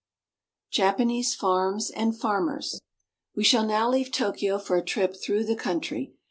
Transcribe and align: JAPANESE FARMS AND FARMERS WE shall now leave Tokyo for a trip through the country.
JAPANESE 0.71 1.35
FARMS 1.35 1.91
AND 1.91 2.19
FARMERS 2.19 2.81
WE 3.35 3.43
shall 3.43 3.67
now 3.67 3.87
leave 3.87 4.11
Tokyo 4.11 4.57
for 4.57 4.75
a 4.75 4.83
trip 4.83 5.15
through 5.15 5.43
the 5.43 5.55
country. 5.55 6.15